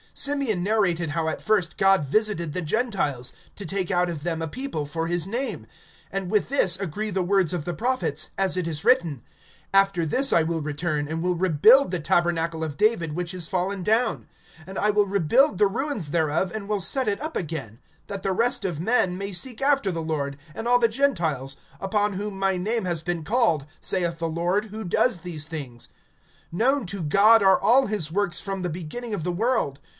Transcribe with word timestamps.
(14)Simeon 0.15 0.61
narrated 0.61 1.11
how 1.11 1.29
at 1.29 1.41
first 1.41 1.77
God 1.77 2.03
visited 2.03 2.51
the 2.53 2.61
Gentiles, 2.61 3.31
to 3.55 3.65
take 3.65 3.89
out 3.91 4.09
of 4.09 4.23
them 4.23 4.41
a 4.41 4.47
people 4.47 4.85
for 4.85 5.07
his 5.07 5.25
name. 5.25 5.65
(15)And 6.11 6.27
with 6.27 6.49
this 6.49 6.77
agree 6.79 7.11
the 7.11 7.23
words 7.23 7.53
of 7.53 7.65
the 7.65 7.73
prophets; 7.73 8.29
as 8.37 8.57
it 8.57 8.67
is 8.67 8.83
written: 8.83 9.21
(16)After 9.73 10.09
this 10.09 10.33
I 10.33 10.43
will 10.43 10.61
return, 10.61 11.07
And 11.07 11.23
will 11.23 11.35
rebuild 11.35 11.91
the 11.91 11.99
tabernacle 11.99 12.63
of 12.63 12.77
David, 12.77 13.13
which 13.13 13.33
is 13.33 13.47
fallen 13.47 13.83
down; 13.83 14.27
And 14.67 14.77
I 14.77 14.89
will 14.89 15.07
rebuild 15.07 15.59
the 15.59 15.67
ruins 15.67 16.11
thereof, 16.11 16.51
and 16.53 16.67
will 16.67 16.81
set 16.81 17.07
it 17.07 17.21
up 17.21 17.37
again; 17.37 17.79
(17)that 18.09 18.21
the 18.23 18.33
rest 18.33 18.65
of 18.65 18.79
men 18.81 19.17
may 19.17 19.31
seek 19.31 19.61
after 19.61 19.91
the 19.91 20.03
Lord, 20.03 20.35
And 20.53 20.67
all 20.67 20.79
the 20.79 20.87
Gentiles, 20.89 21.55
upon 21.79 22.13
whom 22.13 22.37
my 22.37 22.57
name 22.57 22.85
has 22.85 23.01
been 23.01 23.23
called, 23.23 23.65
Saith 23.79 24.19
the 24.19 24.27
Lord, 24.29 24.65
who 24.65 24.83
does 24.83 25.19
these 25.19 25.47
things[15:17]. 25.47 25.87
(18)Known 26.53 26.87
to 26.87 27.01
God 27.01 27.41
are 27.43 27.59
all 27.59 27.85
his 27.85 28.11
works 28.11 28.41
from 28.41 28.61
the 28.61 28.69
beginning 28.69 29.13
of 29.13 29.23
the 29.23 29.31
world. 29.31 29.79